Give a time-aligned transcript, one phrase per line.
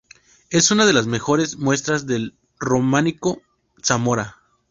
[0.49, 3.43] Es una de las mejores muestras del Románico
[3.77, 4.37] de Zamora.